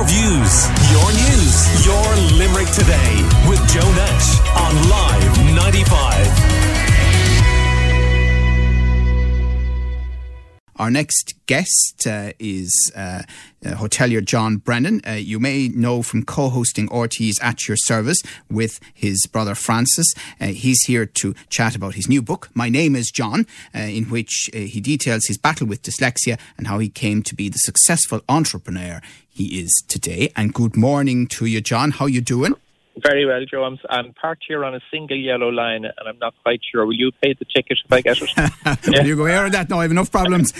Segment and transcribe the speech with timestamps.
[0.00, 6.70] Your views, your news, your Limerick today with Joe Nash on Live 95.
[10.76, 13.24] Our next guest uh, is uh,
[13.62, 15.02] uh, hotelier John Brennan.
[15.06, 20.06] Uh, you may know from co hosting RTÉ's At Your Service with his brother Francis.
[20.40, 24.04] Uh, he's here to chat about his new book, My Name is John, uh, in
[24.04, 28.22] which he details his battle with dyslexia and how he came to be the successful
[28.30, 29.02] entrepreneur
[29.40, 30.30] he is today.
[30.36, 31.92] And good morning to you, John.
[31.92, 32.54] How you doing?
[33.02, 33.64] Very well, Joe.
[33.64, 36.84] I'm, I'm, parked here on a single yellow line, and I'm not quite sure.
[36.84, 38.30] Will you pay the ticket if I get it?
[38.92, 39.02] yeah.
[39.02, 39.70] You go here or that?
[39.70, 40.52] No, I have enough problems.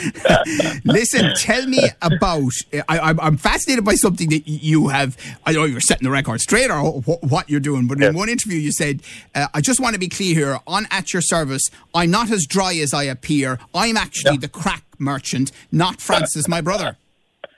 [0.85, 2.53] Listen, tell me about.
[2.89, 5.19] I, am fascinated by something that you have.
[5.45, 8.59] I know you're setting the record straight or what you're doing, but in one interview
[8.59, 9.03] you said,
[9.35, 10.59] uh, "I just want to be clear here.
[10.67, 13.59] On at your service, I'm not as dry as I appear.
[13.75, 16.97] I'm actually the crack merchant, not Francis, my brother."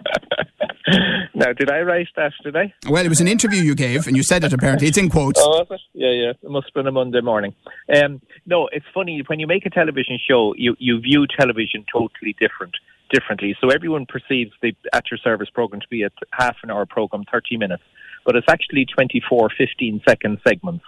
[1.34, 2.74] now, did I write that today?
[2.88, 4.88] Well, it was an interview you gave, and you said it apparently.
[4.88, 5.40] It's in quotes.
[5.42, 5.64] Oh?
[5.94, 6.30] Yeah, yeah.
[6.30, 7.54] It must have been a Monday morning.
[7.94, 9.22] Um, no, it's funny.
[9.26, 12.74] When you make a television show, you, you view television totally different
[13.12, 13.54] differently.
[13.60, 17.24] So everyone perceives the At Your Service program to be a half an hour program,
[17.30, 17.82] 30 minutes.
[18.24, 20.84] But it's actually 24 15 second segments.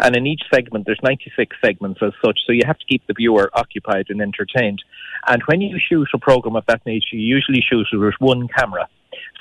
[0.00, 3.14] And in each segment, there's 96 segments as such, so you have to keep the
[3.14, 4.82] viewer occupied and entertained.
[5.26, 8.48] And when you shoot a program of that nature, you usually shoot it with one
[8.48, 8.88] camera.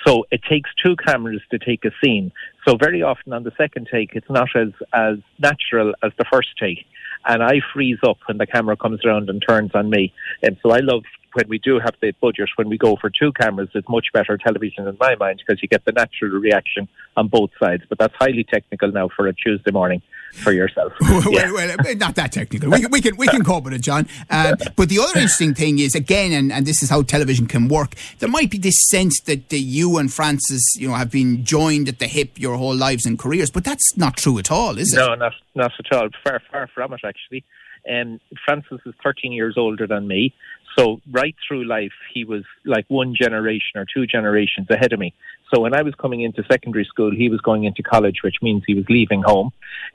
[0.06, 2.32] So it takes two cameras to take a scene.
[2.68, 6.50] So very often on the second take, it's not as, as natural as the first
[6.60, 6.86] take.
[7.26, 10.14] And I freeze up when the camera comes around and turns on me.
[10.44, 11.04] And so I love
[11.36, 14.38] when we do have the budget, when we go for two cameras, it's much better
[14.38, 17.84] television in my mind because you get the natural reaction on both sides.
[17.90, 20.94] But that's highly technical now for a Tuesday morning for yourself.
[21.02, 21.52] well, yeah.
[21.52, 22.70] well, not that technical.
[22.70, 24.08] We, we, can we can cope with it, John.
[24.30, 27.68] Uh, but the other interesting thing is again, and, and this is how television can
[27.68, 27.96] work.
[28.20, 31.90] There might be this sense that the, you and Francis, you know, have been joined
[31.90, 34.94] at the hip your whole lives and careers, but that's not true at all, is
[34.94, 34.98] it?
[34.98, 36.08] No, not not at all.
[36.24, 37.44] Far far from it, actually.
[37.90, 40.34] Um, Francis is 13 years older than me.
[40.78, 45.14] So right through life, he was like one generation or two generations ahead of me.
[45.54, 48.64] So when I was coming into secondary school, he was going into college, which means
[48.66, 49.52] he was leaving home.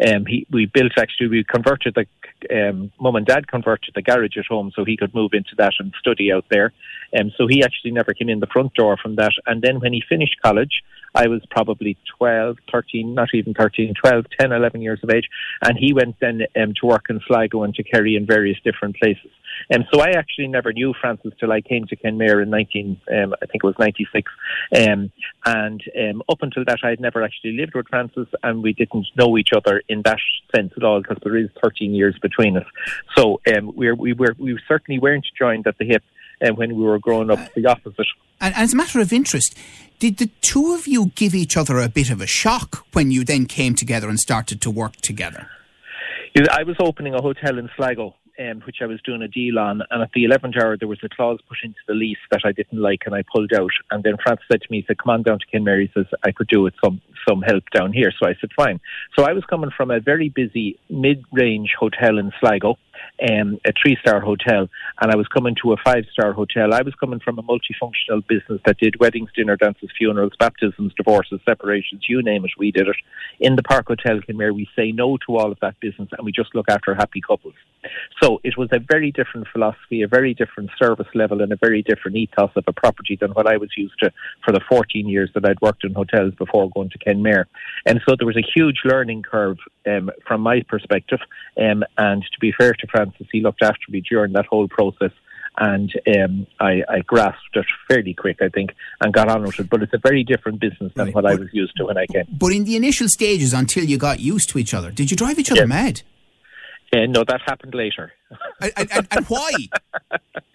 [0.06, 2.06] Um, he, we built actually, we converted the
[2.68, 5.72] um, mum and dad converted the garage at home so he could move into that
[5.78, 6.72] and study out there.
[7.18, 9.32] Um, so he actually never came in the front door from that.
[9.46, 10.82] And then when he finished college,
[11.14, 15.28] I was probably 12, 13, not even 13, 12, 10, 11 years of age.
[15.62, 18.96] And he went then um, to work in Sligo and to Kerry in various different
[18.96, 19.30] places.
[19.68, 23.00] And um, so I actually never knew Francis till I came to Kenmare in 19,
[23.12, 24.30] um, I think it was 96.
[24.76, 25.12] Um,
[25.44, 29.06] and um, up until that, I had never actually lived with Francis and we didn't
[29.16, 30.18] know each other in that
[30.54, 32.66] sense at all because there is 13 years between us.
[33.16, 36.02] So um, we, we, were, we certainly weren't joined at the hip
[36.42, 38.06] um, when we were growing up, the opposite.
[38.40, 39.56] And, and as a matter of interest,
[39.98, 43.24] did the two of you give each other a bit of a shock when you
[43.24, 45.48] then came together and started to work together?
[46.50, 49.82] I was opening a hotel in Sligo um, which I was doing a deal on.
[49.90, 52.52] And at the 11th hour, there was a clause put into the lease that I
[52.52, 53.70] didn't like, and I pulled out.
[53.90, 55.82] And then Francis said to me, he said, come on down to Kenmare.
[55.82, 58.12] He says, I could do with some, some help down here.
[58.18, 58.80] So I said, fine.
[59.16, 62.76] So I was coming from a very busy mid-range hotel in Sligo
[63.28, 64.68] um, a three star hotel
[65.00, 66.72] and I was coming to a five star hotel.
[66.72, 71.40] I was coming from a multifunctional business that did weddings, dinner dances, funerals, baptisms, divorces,
[71.46, 72.96] separations, you name it, we did it.
[73.40, 76.32] In the Park Hotel Kenmare, we say no to all of that business and we
[76.32, 77.54] just look after happy couples.
[78.22, 81.82] So it was a very different philosophy, a very different service level, and a very
[81.82, 84.12] different ethos of a property than what I was used to
[84.44, 87.46] for the 14 years that I'd worked in hotels before going to Kenmare.
[87.86, 91.20] And so there was a huge learning curve um, from my perspective.
[91.56, 95.12] Um, and to be fair to Francis, he looked after me during that whole process.
[95.58, 98.70] And um, I, I, grasped it fairly quick, I think,
[99.00, 99.68] and got on with it.
[99.68, 101.14] But it's a very different business than right.
[101.14, 102.24] what but, I was used to when I came.
[102.30, 105.40] But in the initial stages, until you got used to each other, did you drive
[105.40, 105.68] each other yes.
[105.68, 106.02] mad?
[106.92, 108.12] Uh, no, that happened later.
[108.60, 109.52] and, and, and, why?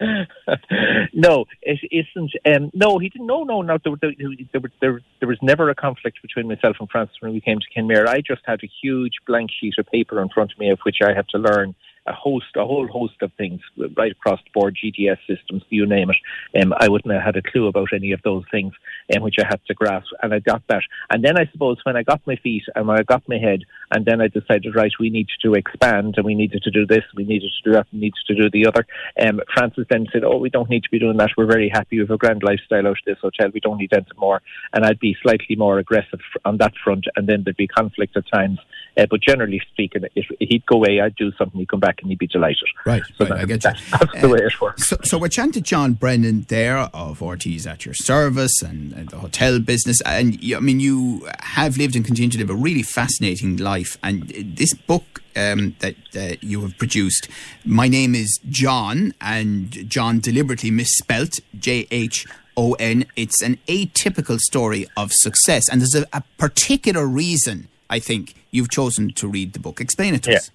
[1.14, 2.32] no, it isn't.
[2.44, 3.26] Um, no, he didn't.
[3.26, 3.78] No, no, no.
[3.82, 4.12] There, there,
[4.52, 7.66] there, there, there was never a conflict between myself and Francis when we came to
[7.74, 8.06] Kenmare.
[8.06, 10.98] I just had a huge blank sheet of paper in front of me of which
[11.02, 11.74] I had to learn
[12.06, 13.60] a host, a whole host of things
[13.96, 16.62] right across the board, GDS systems, you name it.
[16.62, 18.72] Um, I wouldn't have had a clue about any of those things,
[19.14, 20.82] um, which I had to grasp, and I got that.
[21.10, 23.60] And then I suppose when I got my feet and when I got my head,
[23.92, 27.04] and then I decided, right, we need to expand, and we needed to do this,
[27.14, 28.86] we needed to do that, we needed to do the other.
[29.20, 31.30] Um, Francis then said, oh, we don't need to be doing that.
[31.36, 33.50] We're very happy with a grand lifestyle out of this hotel.
[33.52, 34.42] We don't need anything more.
[34.72, 38.24] And I'd be slightly more aggressive on that front, and then there'd be conflict at
[38.32, 38.58] times.
[38.96, 42.10] Uh, but generally speaking, if he'd go away, I'd do something, he'd come back and
[42.10, 42.68] he'd be delighted.
[42.84, 43.98] Right, so right that, I get that, you.
[43.98, 44.88] That's the way it works.
[44.88, 49.08] So, so we're chatting to John Brennan there of RTÉ's at your service and, and
[49.10, 50.00] the hotel business.
[50.02, 53.98] And you, I mean, you have lived and continue to live a really fascinating life.
[54.02, 57.28] And this book um, that uh, you have produced,
[57.64, 62.26] my name is John, and John deliberately misspelt J H
[62.56, 63.06] O N.
[63.16, 65.68] It's an atypical story of success.
[65.68, 69.80] And there's a, a, particular reason, I think, you've chosen to read the book.
[69.80, 70.36] Explain it to yeah.
[70.38, 70.50] us.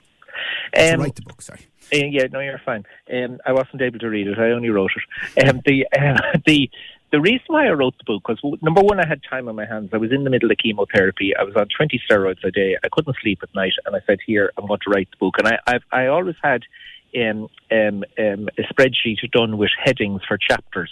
[0.77, 1.67] Um, to write the book, sorry.
[1.93, 2.85] Uh, yeah, no, you're fine.
[3.11, 4.39] Um, I wasn't able to read it.
[4.39, 4.91] I only wrote
[5.35, 5.47] it.
[5.47, 6.69] Um, the uh, the
[7.11, 9.65] the reason why I wrote the book was number one, I had time on my
[9.65, 9.89] hands.
[9.91, 11.33] I was in the middle of chemotherapy.
[11.35, 12.77] I was on 20 steroids a day.
[12.81, 15.35] I couldn't sleep at night, and I said, "Here, I'm going to write the book."
[15.37, 16.63] And I I've, I always had
[17.15, 20.91] um, um, um, a spreadsheet done with headings for chapters.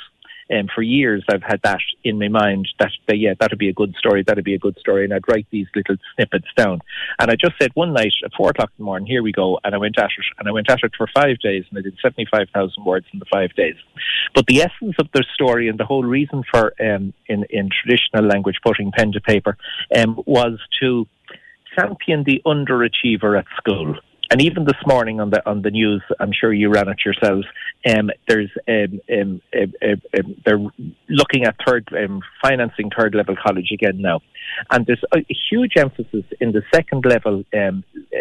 [0.49, 3.69] And um, for years, I've had that in my mind that, that yeah, that'd be
[3.69, 6.81] a good story, that'd be a good story, and I'd write these little snippets down.
[7.19, 9.59] And I just said one night at four o'clock in the morning, here we go,
[9.63, 11.81] and I went at it, and I went at it for five days, and I
[11.81, 13.75] did seventy-five thousand words in the five days.
[14.33, 18.25] But the essence of the story and the whole reason for um, in in traditional
[18.25, 19.57] language putting pen to paper
[19.95, 21.07] um, was to
[21.77, 23.95] champion the underachiever at school
[24.31, 27.45] and even this morning on the on the news, I'm sure you ran it yourselves.
[27.87, 30.59] Um, there's um um, um, um, um, they're
[31.07, 31.89] looking at third
[32.43, 34.19] financing third level college again now,
[34.71, 37.43] and there's a huge emphasis in the second level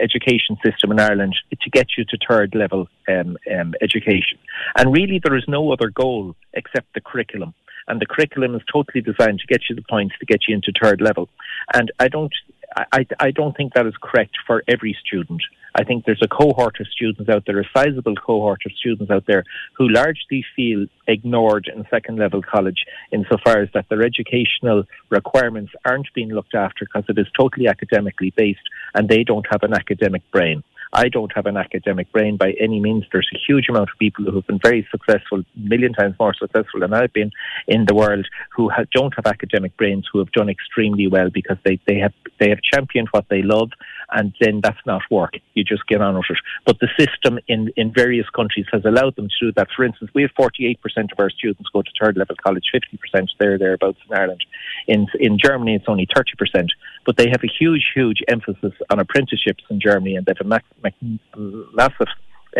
[0.00, 4.38] education system in Ireland to get you to third level education,
[4.76, 7.52] and really there is no other goal except the curriculum.
[7.88, 10.72] And the curriculum is totally designed to get you the points to get you into
[10.78, 11.30] third level.
[11.72, 12.34] And I don't,
[12.76, 15.42] I, I don't think that is correct for every student.
[15.74, 19.24] I think there's a cohort of students out there, a sizable cohort of students out
[19.26, 19.44] there
[19.76, 26.12] who largely feel ignored in second level college insofar as that their educational requirements aren't
[26.14, 30.22] being looked after because it is totally academically based and they don't have an academic
[30.30, 30.62] brain.
[30.92, 33.04] I don't have an academic brain by any means.
[33.12, 36.80] There's a huge amount of people who have been very successful, million times more successful
[36.80, 37.30] than I've been
[37.66, 41.58] in the world, who ha- don't have academic brains, who have done extremely well because
[41.64, 43.70] they, they have they have championed what they love,
[44.10, 45.34] and then that's not work.
[45.54, 46.38] You just get on with it.
[46.64, 49.68] But the system in, in various countries has allowed them to do that.
[49.76, 50.78] For instance, we have 48%
[51.12, 54.44] of our students go to third level college, 50% there, thereabouts in Ireland.
[54.86, 56.68] In, in Germany, it's only 30%.
[57.04, 60.48] But they have a huge, huge emphasis on apprenticeships in Germany, and they have a
[60.48, 62.08] ma- ma- massive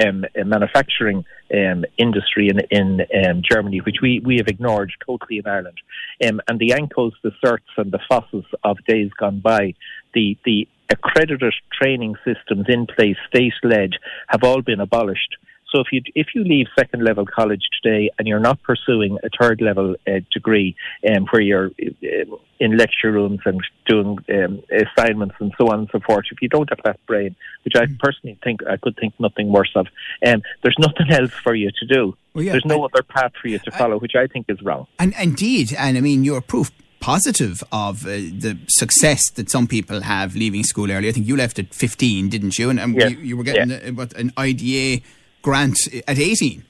[0.04, 1.24] um, manufacturing
[1.54, 5.78] um, industry in, in um, Germany, which we, we have ignored totally in Ireland.
[6.24, 9.74] Um, and the ANCOs, the CERTs, and the FÁSs of days gone by,
[10.14, 13.92] the, the accredited training systems in place, state led,
[14.28, 15.36] have all been abolished.
[15.74, 19.28] So if you if you leave second level college today and you're not pursuing a
[19.38, 20.74] third level uh, degree,
[21.08, 25.88] um, where you're uh, in lecture rooms and doing um, assignments and so on and
[25.92, 29.12] so forth, if you don't have that brain, which I personally think I could think
[29.20, 29.88] nothing worse of,
[30.26, 32.16] um, there's nothing else for you to do.
[32.34, 34.46] Well, yeah, there's no I, other path for you to follow, I, which I think
[34.48, 34.86] is wrong.
[34.98, 36.70] And indeed, and I mean you're proof
[37.00, 41.08] positive of uh, the success that some people have leaving school early.
[41.08, 42.70] I think you left at 15, didn't you?
[42.70, 43.08] And, and yeah.
[43.08, 43.88] you, you, were getting yeah.
[43.88, 45.02] a, what, an IDA
[45.42, 46.64] grant at 18.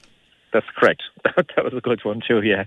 [0.51, 1.03] That's correct.
[1.35, 2.41] that was a good one too.
[2.41, 2.63] Yeah,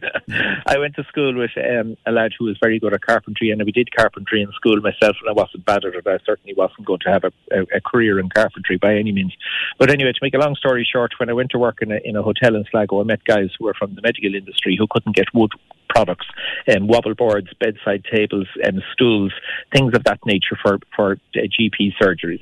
[0.66, 3.62] I went to school with um, a lad who was very good at carpentry, and
[3.64, 6.06] we did carpentry in school myself, and I wasn't bad at it.
[6.06, 9.34] I certainly wasn't going to have a, a, a career in carpentry by any means.
[9.78, 11.98] But anyway, to make a long story short, when I went to work in a,
[12.04, 14.86] in a hotel in Sligo, I met guys who were from the medical industry who
[14.88, 15.50] couldn't get wood
[15.94, 16.26] products,
[16.74, 19.32] um, wobble boards, bedside tables, and um, stools,
[19.72, 22.40] things of that nature for for uh, GP surgeries.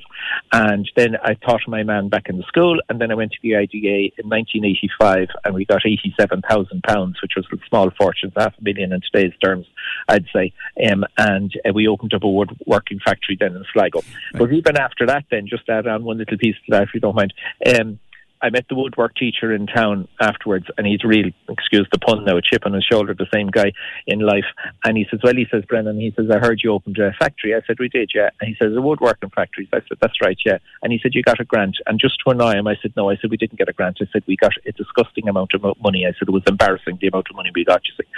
[0.51, 3.37] And then I taught my man back in the school, and then I went to
[3.41, 8.31] the IDA in 1985, and we got eighty-seven thousand pounds, which was a small fortune,
[8.35, 9.65] half a million in today's terms,
[10.07, 10.53] I'd say.
[10.89, 13.99] Um, and uh, we opened up a woodworking factory then in Sligo.
[13.99, 14.39] Right.
[14.39, 16.99] But even after that, then just add on one little piece to that, if you
[16.99, 17.33] don't mind.
[17.65, 17.99] Um,
[18.41, 22.37] I met the woodwork teacher in town afterwards, and he's real, excuse the pun now,
[22.37, 23.71] a chip on his shoulder, the same guy
[24.07, 24.45] in life.
[24.83, 27.53] And he says, Well, he says, Brennan, he says, I heard you opened a factory.
[27.55, 28.29] I said, We did, yeah.
[28.39, 29.69] And he says, A woodworking factory.
[29.71, 30.57] I said, That's right, yeah.
[30.81, 31.77] And he said, You got a grant.
[31.85, 33.99] And just to annoy him, I said, No, I said, We didn't get a grant.
[34.01, 36.05] I said, We got a disgusting amount of money.
[36.05, 38.09] I said, It was embarrassing the amount of money we got, you see,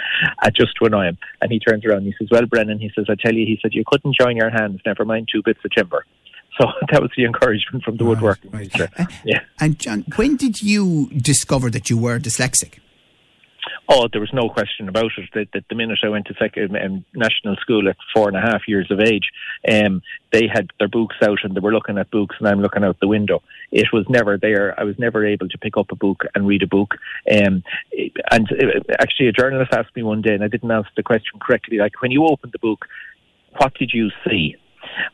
[0.42, 1.18] uh, just to annoy him.
[1.42, 3.58] And he turns around and he says, Well, Brennan, he says, I tell you, he
[3.60, 6.06] said, You couldn't join your hands, never mind two bits of timber.
[6.58, 8.70] So that was the encouragement from the right, woodworking right.
[8.70, 8.88] teacher.
[9.24, 9.40] Yeah.
[9.60, 12.78] And John, when did you discover that you were dyslexic?
[13.88, 15.28] Oh, there was no question about it.
[15.34, 18.40] That, that the minute I went to second um, national school at four and a
[18.40, 19.30] half years of age,
[19.70, 22.82] um, they had their books out and they were looking at books, and I'm looking
[22.82, 23.42] out the window.
[23.70, 24.78] It was never there.
[24.78, 26.94] I was never able to pick up a book and read a book.
[27.30, 27.62] Um,
[28.30, 31.38] and uh, actually, a journalist asked me one day, and I didn't answer the question
[31.40, 31.78] correctly.
[31.78, 32.86] Like when you opened the book,
[33.58, 34.56] what did you see?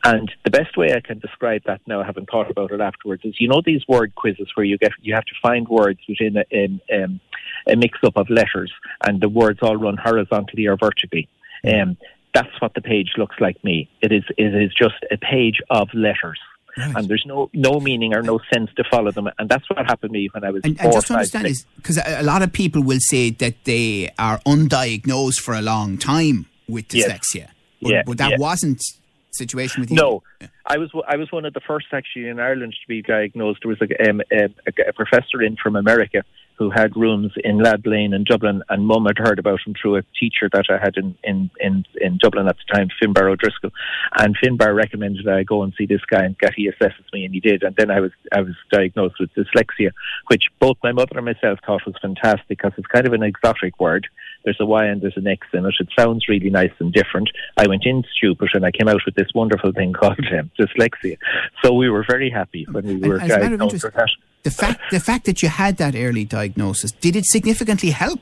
[0.04, 3.34] And the best way I can describe that now, having thought about it afterwards, is
[3.38, 6.44] you know these word quizzes where you get you have to find words within a,
[6.50, 7.20] in, um,
[7.66, 8.72] a mix up of letters,
[9.06, 11.28] and the words all run horizontally or vertically.
[11.66, 11.96] Um,
[12.34, 13.88] that's what the page looks like me.
[14.02, 16.38] It is it is just a page of letters.
[16.78, 16.94] Right.
[16.96, 20.10] And there's no no meaning or no sense to follow them, and that's what happened
[20.10, 20.62] to me when I was.
[20.64, 24.10] And, and just to understand is because a lot of people will say that they
[24.18, 27.50] are undiagnosed for a long time with dyslexia, yes.
[27.82, 28.36] but, yeah, but that yeah.
[28.38, 28.80] wasn't
[29.40, 29.96] situation with you.
[29.96, 30.22] No.
[30.66, 33.60] I was I was one of the first actually in Ireland to be diagnosed.
[33.62, 34.44] There was a, um, a,
[34.88, 36.22] a professor in from America
[36.60, 39.96] who had rooms in Lad Lane in Dublin, and Mum had heard about him through
[39.96, 43.70] a teacher that I had in, in, in, in Dublin at the time, Finbar O'Driscoll.
[44.18, 47.32] And Finbar recommended I go and see this guy and get he assesses me, and
[47.32, 47.62] he did.
[47.62, 49.92] And then I was I was diagnosed with dyslexia,
[50.26, 53.80] which both my mother and myself thought was fantastic because it's kind of an exotic
[53.80, 54.06] word.
[54.44, 55.74] There's a Y and there's an X in it.
[55.78, 57.30] It sounds really nice and different.
[57.56, 61.16] I went in stupid and I came out with this wonderful thing called um, dyslexia.
[61.62, 64.10] So we were very happy when we were diagnosed with that
[64.42, 68.20] the fact the fact that you had that early diagnosis did it significantly help?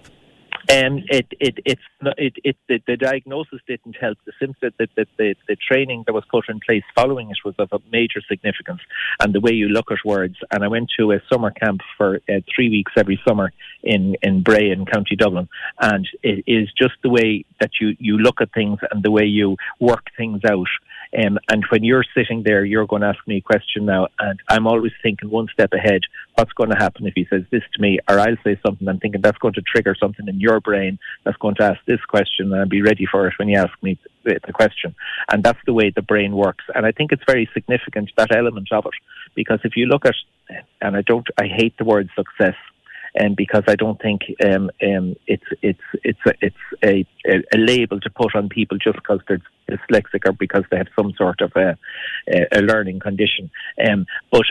[0.71, 1.83] Um, it, it, it's,
[2.19, 4.19] it, it, the, the diagnosis didn't help.
[4.27, 7.55] The, symptom, the, the, the, the training that was put in place following it was
[7.59, 8.81] of a major significance,
[9.21, 10.37] and the way you look at words.
[10.51, 13.51] And I went to a summer camp for uh, three weeks every summer
[13.83, 15.49] in, in Bray in County Dublin,
[15.81, 19.25] and it is just the way that you, you look at things and the way
[19.25, 20.69] you work things out
[21.17, 24.39] um, and when you're sitting there, you're going to ask me a question now, and
[24.49, 26.03] I'm always thinking one step ahead.
[26.35, 28.87] What's going to happen if he says this to me, or I'll say something?
[28.89, 32.01] I'm thinking that's going to trigger something in your brain that's going to ask this
[32.09, 34.95] question, and I'll be ready for it when you ask me the question.
[35.33, 36.65] And that's the way the brain works.
[36.75, 38.93] And I think it's very significant that element of it,
[39.35, 40.15] because if you look at,
[40.81, 42.55] and I don't, I hate the word success
[43.21, 47.59] um, because I don't think um, um, it's it's it's a, it's a, a, a,
[47.59, 51.41] label to put on people just because they're dyslexic or because they have some sort
[51.41, 51.77] of a,
[52.53, 53.51] a learning condition.
[53.85, 54.45] Um, but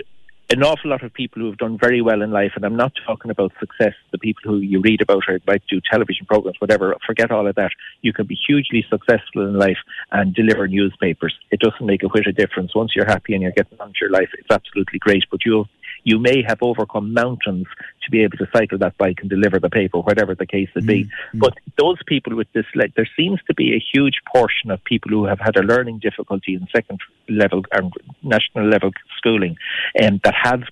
[0.49, 2.93] an awful lot of people who have done very well in life, and I'm not
[3.05, 6.95] talking about success, the people who you read about or might do television programs, whatever,
[7.05, 7.71] forget all of that.
[8.01, 9.77] You can be hugely successful in life
[10.11, 11.35] and deliver newspapers.
[11.51, 12.73] It doesn't make a whit of difference.
[12.73, 15.67] Once you're happy and you're getting on to your life, it's absolutely great, but you'll
[16.07, 17.67] you may have overcome mountains
[18.03, 20.87] to be able to cycle that bike and deliver the paper, whatever the case would
[20.87, 21.03] be.
[21.03, 21.39] Mm-hmm.
[21.39, 25.25] But those people with this, there seems to be a huge portion of people who
[25.25, 27.91] have had a learning difficulty in second level and
[28.23, 29.57] national level schooling,
[29.95, 30.63] and um, that have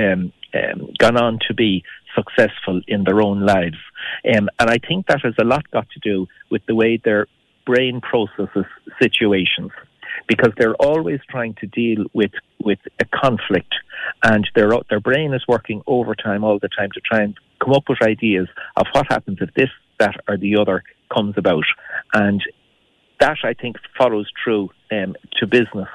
[0.00, 1.84] um, um, gone on to be
[2.16, 3.78] successful in their own lives.
[4.34, 7.28] Um, and I think that has a lot got to do with the way their
[7.64, 8.66] brain processes
[9.00, 9.70] situations
[10.28, 13.74] because they're always trying to deal with, with a conflict
[14.22, 17.88] and their, their brain is working overtime all the time to try and come up
[17.88, 21.64] with ideas of what happens if this, that or the other comes about.
[22.12, 22.42] And
[23.20, 25.88] that I think follows through um, to business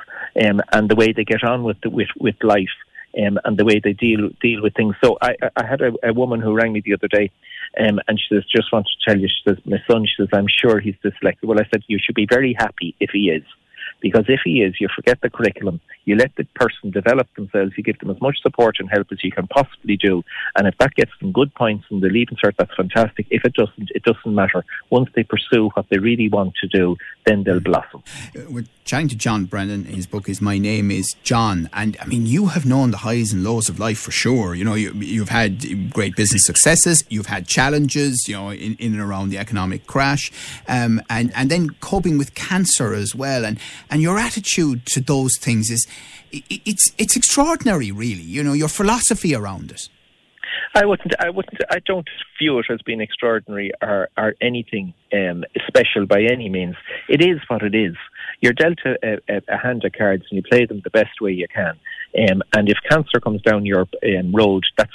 [0.44, 2.70] um, and the way they get on with the, with with life
[3.18, 4.96] um, and the way they deal deal with things.
[5.04, 7.32] So I, I had a, a woman who rang me the other day,
[7.80, 10.30] um, and she says, "Just want to tell you," she says, "My son," she says,
[10.34, 13.44] "I'm sure he's dyslexic." Well, I said, "You should be very happy if he is."
[14.02, 15.82] Because if he is, you forget the curriculum.
[16.06, 17.74] You let the person develop themselves.
[17.78, 20.24] You give them as much support and help as you can possibly do.
[20.56, 23.28] And if that gets them good points in the leaving cert, that's fantastic.
[23.30, 24.64] If it doesn't, it doesn't matter.
[24.90, 28.04] Once they pursue what they really want to do, then they'll blossom.
[28.36, 29.86] Uh, we're chatting to John Brennan.
[29.86, 31.70] His book is My Name is John.
[31.74, 34.56] And I mean, you have known the highs and lows of life for sure.
[34.56, 37.04] You know, you, you've had great business successes.
[37.10, 40.32] You've had challenges, you know, in, in and around the economic crash.
[40.68, 43.46] Um, and, and then coping with cancer as well.
[43.46, 45.88] And, and your attitude to those things is
[46.32, 48.22] it's it's extraordinary, really.
[48.22, 49.90] You know, your philosophy around it.
[50.76, 51.14] I wouldn't.
[51.20, 51.62] I wouldn't.
[51.70, 52.08] I don't
[52.40, 56.76] view it as being extraordinary or, or anything um, special by any means.
[57.08, 57.96] It is what it is.
[58.42, 61.32] You're dealt a, a, a, hand of cards and you play them the best way
[61.32, 61.78] you can.
[62.18, 64.92] Um, and if cancer comes down your um, road, that's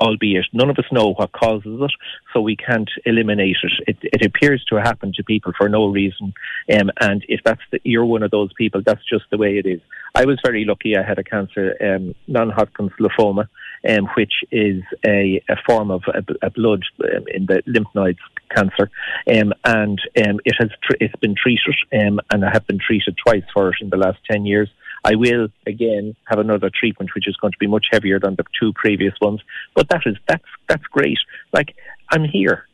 [0.00, 1.90] albeit none of us know what causes it,
[2.32, 3.72] so we can't eliminate it.
[3.88, 6.32] It, it appears to happen to people for no reason,
[6.72, 9.66] um, and if that's the, you're one of those people, that's just the way it
[9.66, 9.80] is.
[10.14, 10.96] I was very lucky.
[10.96, 13.48] I had a cancer, um, non-Hodgkin's lymphoma,
[13.88, 18.18] um, which is a, a form of a, a blood um, in the lymph nodes
[18.54, 18.90] cancer,
[19.34, 23.44] um, and um, it has tr- it's been treated, and I have been treated twice
[23.52, 24.68] for it in the last ten years.
[25.04, 28.44] I will again have another treatment, which is going to be much heavier than the
[28.58, 29.40] two previous ones.
[29.74, 31.18] But that is that's that's great.
[31.52, 31.74] Like
[32.10, 32.66] I'm here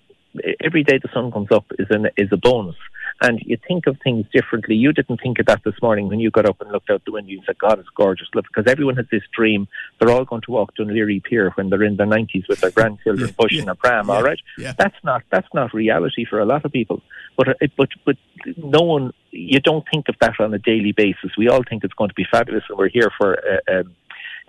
[0.65, 2.77] every day the sun comes up is an is a bonus
[3.21, 4.77] and you think of things differently.
[4.77, 7.13] You didn't think of that this morning when you got up and looked out the
[7.13, 8.29] window and said, God, it's gorgeous.
[8.35, 9.67] Look, because everyone has this dream.
[9.99, 12.71] They're all going to walk to Leary Pier when they're in their 90s with their
[12.71, 14.39] grandchildren yeah, pushing yeah, a pram, yeah, all right?
[14.79, 17.03] That's not that's not reality for a lot of people.
[17.37, 18.17] But, uh, but, but
[18.57, 21.37] no one, you don't think of that on a daily basis.
[21.37, 23.85] We all think it's going to be fabulous, and we're here for a, a,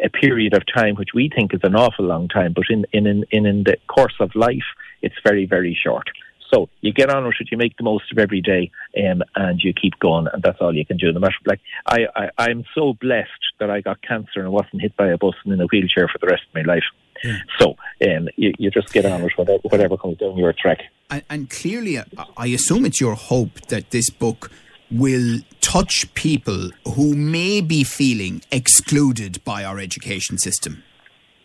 [0.04, 3.08] a period of time which we think is an awful long time, but in in
[3.08, 4.70] in, in the course of life,
[5.02, 6.10] it's very very short.
[6.52, 9.62] So you get on with it, you make the most of every day, um, and
[9.62, 11.12] you keep going, and that's all you can do.
[11.12, 13.30] No matter like I, I, I'm so blessed
[13.60, 16.18] that I got cancer and wasn't hit by a bus and in a wheelchair for
[16.18, 16.86] the rest of my life.
[17.24, 17.38] Yeah.
[17.60, 17.76] So
[18.08, 20.80] um, you, you, just get on with whatever, whatever comes down your track.
[21.10, 22.00] And, and clearly,
[22.38, 24.50] I assume it's your hope that this book
[24.92, 30.84] will touch people who may be feeling excluded by our education system.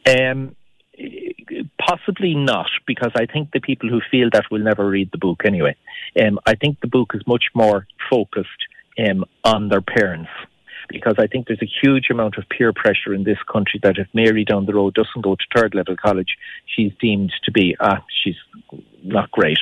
[0.07, 0.57] Um,
[1.79, 5.43] Possibly not, because I think the people who feel that will never read the book
[5.45, 5.77] anyway.
[6.19, 8.49] Um, I think the book is much more focused
[8.99, 10.31] um, on their parents
[10.89, 14.09] because I think there's a huge amount of peer pressure in this country that if
[14.13, 16.37] Mary down the road doesn't go to third level college,
[16.67, 18.37] she's deemed to be ah, she's
[19.03, 19.59] not great.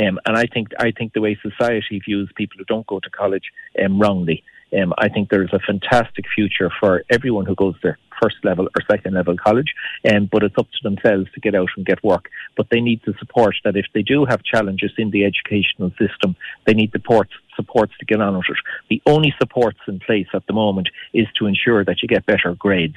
[0.00, 3.10] Um, and I think I think the way society views people who don't go to
[3.10, 3.50] college
[3.82, 4.42] um, wrongly.
[4.78, 8.82] Um, I think there's a fantastic future for everyone who goes there first level or
[8.90, 9.74] second level college,
[10.10, 12.28] um, but it's up to themselves to get out and get work.
[12.56, 16.36] But they need the support that if they do have challenges in the educational system,
[16.64, 18.56] they need the support, supports to get on with it.
[18.90, 22.54] The only supports in place at the moment is to ensure that you get better
[22.54, 22.96] grades.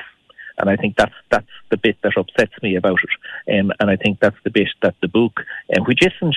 [0.58, 3.60] And I think that's that's the bit that upsets me about it.
[3.60, 5.40] Um, and I think that's the bit that the book,
[5.76, 6.36] um, which isn't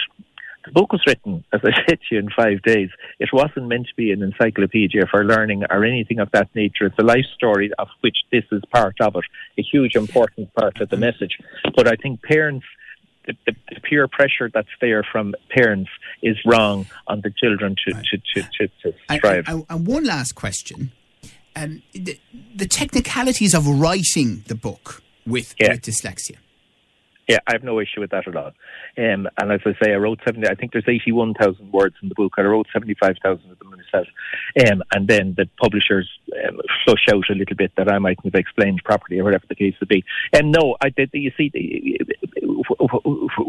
[0.64, 2.90] the book was written, as I said to you, in five days.
[3.18, 6.86] It wasn't meant to be an encyclopedia for learning or anything of that nature.
[6.86, 9.24] It's a life story of which this is part of it,
[9.58, 11.38] a huge important part of the message.
[11.76, 12.66] But I think parents
[13.26, 15.90] the, the, the, peer pressure that's there from parents
[16.22, 18.04] is wrong on the children to, right.
[18.04, 19.48] to, to, to, to strive.
[19.48, 20.92] And, and, and, one last question.
[21.56, 22.18] Um, the,
[22.54, 25.72] the, technicalities of writing the book with, yeah.
[25.72, 26.36] with dyslexia.
[27.28, 28.52] Yeah, I have no issue with that at all.
[28.98, 32.14] Um, and as I say, I wrote 70, I think there's 81,000 words in the
[32.14, 32.34] book.
[32.36, 34.06] And I wrote 75,000 of them myself.
[34.60, 36.08] Um, and then the publishers
[36.46, 39.54] um, flush out a little bit that I mightn't have explained properly or whatever the
[39.54, 40.04] case would be.
[40.34, 41.50] And no, I did, you see,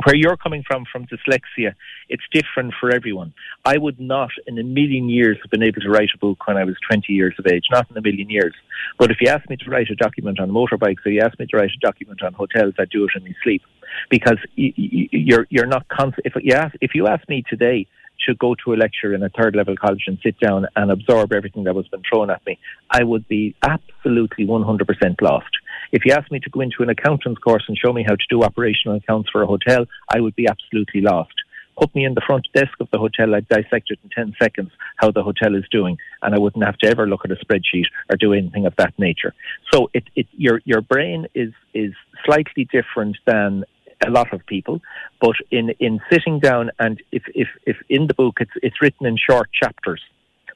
[0.05, 1.73] where you're coming from, from dyslexia,
[2.07, 3.33] it's different for everyone.
[3.65, 6.57] I would not in a million years have been able to write a book when
[6.57, 8.53] I was 20 years of age, not in a million years.
[8.97, 11.45] But if you ask me to write a document on motorbikes or you ask me
[11.47, 13.63] to write a document on hotels, I do it in my sleep
[14.09, 15.85] because you're you're not
[16.23, 17.87] if you ask if you ask me today
[18.27, 21.31] to go to a lecture in a third level college and sit down and absorb
[21.31, 22.57] everything that was been thrown at me,
[22.89, 25.49] I would be absolutely 100% lost.
[25.91, 28.25] If you asked me to go into an accountant's course and show me how to
[28.29, 31.33] do operational accounts for a hotel, I would be absolutely lost.
[31.77, 34.71] Put me in the front desk of the hotel, I'd dissect it in 10 seconds
[34.95, 37.87] how the hotel is doing, and I wouldn't have to ever look at a spreadsheet
[38.09, 39.33] or do anything of that nature.
[39.73, 43.65] So it, it, your, your brain is, is slightly different than
[44.05, 44.81] a lot of people.
[45.21, 49.05] But in, in sitting down and if, if, if in the book it's, it's written
[49.05, 50.01] in short chapters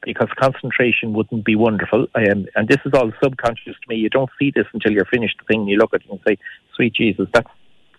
[0.04, 2.08] because concentration wouldn't be wonderful.
[2.15, 3.97] Um, and this is all subconscious to me.
[3.97, 6.19] You don't see this until you're finished the thing and you look at it and
[6.28, 6.38] say,
[6.75, 7.49] sweet Jesus, that's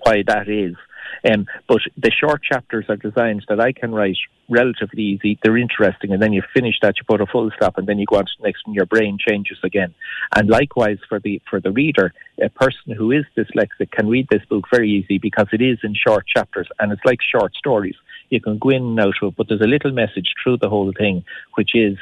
[0.03, 0.77] why that is.
[1.31, 4.17] Um, but the short chapters are designed that I can write
[4.49, 5.39] relatively easy.
[5.43, 8.07] They're interesting, and then you finish that, you put a full stop, and then you
[8.07, 9.95] go on to the next, and your brain changes again.
[10.35, 14.45] And likewise for the for the reader, a person who is dyslexic can read this
[14.49, 17.97] book very easy because it is in short chapters, and it's like short stories.
[18.31, 20.69] You can go in and out of it, but there's a little message through the
[20.69, 21.99] whole thing, which is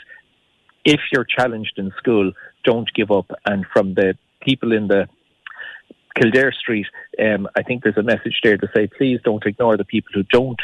[0.85, 2.33] if you're challenged in school,
[2.65, 3.31] don't give up.
[3.45, 5.09] And from the people in the
[6.17, 6.87] Kildare Street,
[7.23, 10.23] um, I think there's a message there to say, please don't ignore the people who
[10.25, 10.61] don't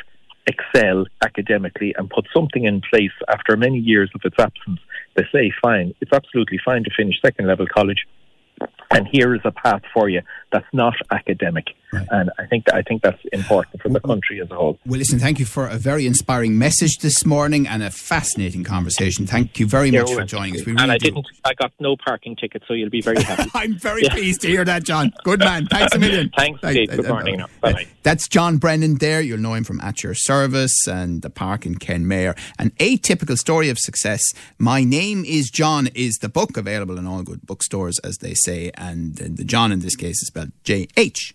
[0.47, 4.81] excel academically and put something in place after many years of its absence.
[5.17, 8.05] They say, fine, it's absolutely fine to finish second level college
[8.91, 11.67] and here is a path for you that's not academic.
[11.95, 12.07] Right.
[12.11, 14.79] And I think that, I think that's important for the country as a whole.
[14.87, 19.27] Well, listen, thank you for a very inspiring message this morning and a fascinating conversation.
[19.27, 20.67] Thank you very much for joining us.
[20.67, 21.07] We really and I do.
[21.07, 21.27] didn't.
[21.45, 23.51] I got no parking ticket, so you'll be very happy.
[23.55, 24.13] I'm very yeah.
[24.13, 25.13] pleased to hear that, John.
[25.25, 25.67] Good man.
[25.67, 26.31] Thanks a million.
[26.37, 26.91] Thanks, Steve.
[26.91, 27.41] Good morning.
[27.41, 27.87] Uh, Bye.
[28.03, 29.21] That's John Brennan there.
[29.21, 32.37] You'll know him from At Your Service and the Park in Kenmare.
[32.59, 34.23] An atypical story of success.
[34.59, 38.71] My name is John is the book available in all good bookstores, as they say
[38.77, 41.35] and the John in this case is spelled J H